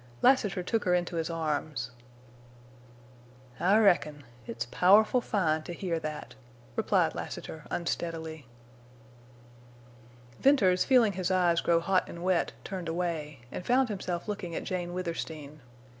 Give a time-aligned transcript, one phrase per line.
[0.23, 1.91] Lassiter took her into his arms.
[3.59, 4.23] "I reckon.
[4.47, 6.33] It's powerful fine to hear that,"
[6.75, 8.47] replied Lassiter, unsteadily.
[10.39, 14.63] Venters, feeling his eyes grow hot and wet, turned away, and found himself looking at
[14.63, 15.61] Jane Withersteen.